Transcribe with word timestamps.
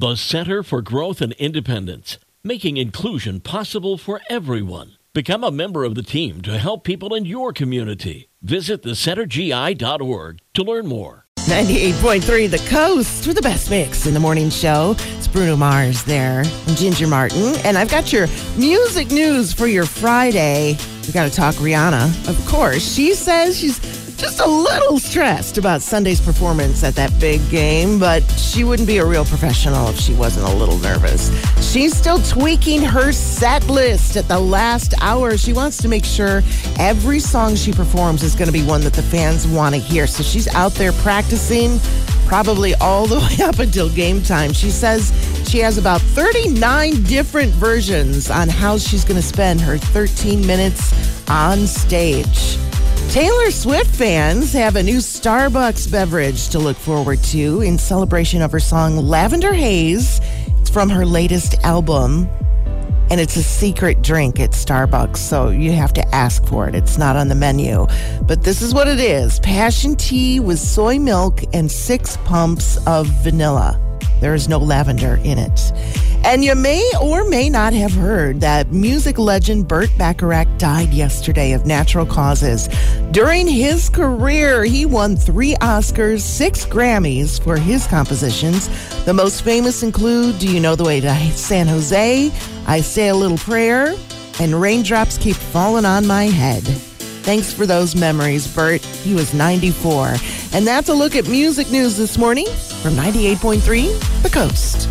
The 0.00 0.16
Center 0.16 0.62
for 0.62 0.80
Growth 0.80 1.20
and 1.20 1.34
Independence, 1.34 2.16
making 2.42 2.78
inclusion 2.78 3.38
possible 3.38 3.98
for 3.98 4.22
everyone. 4.30 4.92
Become 5.12 5.44
a 5.44 5.50
member 5.50 5.84
of 5.84 5.94
the 5.94 6.02
team 6.02 6.40
to 6.40 6.56
help 6.56 6.84
people 6.84 7.14
in 7.14 7.26
your 7.26 7.52
community. 7.52 8.30
Visit 8.40 8.82
thecentergi.org 8.82 10.38
to 10.54 10.62
learn 10.62 10.86
more. 10.86 11.26
98.3 11.40 12.50
The 12.50 12.66
Coast 12.70 13.26
with 13.26 13.36
the 13.36 13.42
best 13.42 13.68
mix 13.68 14.06
in 14.06 14.14
the 14.14 14.20
morning 14.20 14.48
show. 14.48 14.94
It's 15.18 15.28
Bruno 15.28 15.54
Mars 15.54 16.02
there 16.04 16.44
and 16.44 16.76
Ginger 16.78 17.06
Martin. 17.06 17.56
And 17.66 17.76
I've 17.76 17.90
got 17.90 18.10
your 18.10 18.26
music 18.56 19.10
news 19.10 19.52
for 19.52 19.66
your 19.66 19.84
Friday. 19.84 20.78
We 21.06 21.12
got 21.12 21.28
to 21.28 21.36
talk 21.36 21.56
Rihanna, 21.56 22.26
of 22.26 22.46
course. 22.46 22.90
She 22.90 23.12
says 23.12 23.58
she's 23.58 23.99
just 24.20 24.40
a 24.40 24.46
little 24.46 24.98
stressed 24.98 25.56
about 25.56 25.80
Sunday's 25.80 26.20
performance 26.20 26.84
at 26.84 26.94
that 26.94 27.10
big 27.18 27.40
game, 27.48 27.98
but 27.98 28.20
she 28.32 28.64
wouldn't 28.64 28.86
be 28.86 28.98
a 28.98 29.06
real 29.06 29.24
professional 29.24 29.88
if 29.88 29.98
she 29.98 30.12
wasn't 30.12 30.46
a 30.46 30.54
little 30.56 30.76
nervous. 30.78 31.30
She's 31.72 31.96
still 31.96 32.18
tweaking 32.18 32.82
her 32.82 33.12
set 33.12 33.66
list 33.68 34.16
at 34.16 34.28
the 34.28 34.38
last 34.38 34.92
hour. 35.00 35.38
She 35.38 35.54
wants 35.54 35.78
to 35.78 35.88
make 35.88 36.04
sure 36.04 36.42
every 36.78 37.18
song 37.18 37.54
she 37.54 37.72
performs 37.72 38.22
is 38.22 38.34
going 38.34 38.48
to 38.48 38.52
be 38.52 38.62
one 38.62 38.82
that 38.82 38.92
the 38.92 39.02
fans 39.02 39.48
want 39.48 39.74
to 39.74 39.80
hear. 39.80 40.06
So 40.06 40.22
she's 40.22 40.48
out 40.48 40.72
there 40.72 40.92
practicing 40.92 41.78
probably 42.26 42.74
all 42.74 43.06
the 43.06 43.18
way 43.40 43.44
up 43.44 43.58
until 43.58 43.88
game 43.88 44.22
time. 44.22 44.52
She 44.52 44.70
says 44.70 45.12
she 45.48 45.60
has 45.60 45.78
about 45.78 46.02
39 46.02 47.02
different 47.04 47.52
versions 47.52 48.30
on 48.30 48.50
how 48.50 48.76
she's 48.76 49.04
going 49.04 49.20
to 49.20 49.26
spend 49.26 49.62
her 49.62 49.78
13 49.78 50.46
minutes 50.46 50.92
on 51.30 51.66
stage. 51.66 52.58
Taylor 53.10 53.50
Swift 53.50 53.92
fans 53.96 54.52
have 54.52 54.76
a 54.76 54.82
new 54.84 54.98
Starbucks 54.98 55.90
beverage 55.90 56.48
to 56.50 56.60
look 56.60 56.76
forward 56.76 57.20
to 57.24 57.60
in 57.60 57.76
celebration 57.76 58.40
of 58.40 58.52
her 58.52 58.60
song 58.60 58.96
Lavender 58.98 59.52
Haze. 59.52 60.20
It's 60.60 60.70
from 60.70 60.88
her 60.88 61.04
latest 61.04 61.56
album, 61.64 62.28
and 63.10 63.20
it's 63.20 63.34
a 63.34 63.42
secret 63.42 64.00
drink 64.02 64.38
at 64.38 64.50
Starbucks, 64.50 65.16
so 65.16 65.48
you 65.48 65.72
have 65.72 65.92
to 65.94 66.14
ask 66.14 66.46
for 66.46 66.68
it. 66.68 66.76
It's 66.76 66.98
not 66.98 67.16
on 67.16 67.26
the 67.26 67.34
menu. 67.34 67.88
But 68.28 68.44
this 68.44 68.62
is 68.62 68.72
what 68.72 68.86
it 68.86 69.00
is 69.00 69.40
passion 69.40 69.96
tea 69.96 70.38
with 70.38 70.60
soy 70.60 71.00
milk 71.00 71.40
and 71.52 71.68
six 71.68 72.16
pumps 72.18 72.78
of 72.86 73.08
vanilla. 73.24 73.76
There 74.20 74.34
is 74.34 74.48
no 74.48 74.58
lavender 74.58 75.18
in 75.24 75.36
it. 75.36 75.72
And 76.22 76.44
you 76.44 76.54
may 76.54 76.88
or 77.00 77.24
may 77.24 77.48
not 77.48 77.72
have 77.72 77.92
heard 77.92 78.40
that 78.40 78.70
music 78.72 79.18
legend 79.18 79.66
Burt 79.66 79.90
Bacharach 79.96 80.48
died 80.58 80.92
yesterday 80.92 81.52
of 81.52 81.66
natural 81.66 82.04
causes. 82.04 82.68
During 83.10 83.48
his 83.48 83.88
career, 83.88 84.64
he 84.64 84.84
won 84.84 85.16
three 85.16 85.54
Oscars, 85.56 86.20
six 86.20 86.66
Grammys 86.66 87.42
for 87.42 87.56
his 87.56 87.86
compositions. 87.86 88.68
The 89.06 89.14
most 89.14 89.42
famous 89.42 89.82
include 89.82 90.38
Do 90.38 90.52
You 90.52 90.60
Know 90.60 90.76
the 90.76 90.84
Way 90.84 91.00
to 91.00 91.14
San 91.32 91.66
Jose? 91.66 92.30
I 92.66 92.80
Say 92.82 93.08
a 93.08 93.14
Little 93.14 93.38
Prayer, 93.38 93.94
and 94.38 94.60
Raindrops 94.60 95.16
Keep 95.16 95.36
Falling 95.36 95.86
on 95.86 96.06
My 96.06 96.24
Head. 96.24 96.62
Thanks 96.62 97.52
for 97.52 97.64
those 97.64 97.96
memories, 97.96 98.46
Burt. 98.54 98.82
He 98.82 99.14
was 99.14 99.32
94. 99.32 100.16
And 100.52 100.66
that's 100.66 100.90
a 100.90 100.94
look 100.94 101.16
at 101.16 101.28
music 101.28 101.70
news 101.70 101.96
this 101.96 102.18
morning 102.18 102.46
from 102.82 102.92
98.3 102.94 104.22
The 104.22 104.30
Coast. 104.30 104.90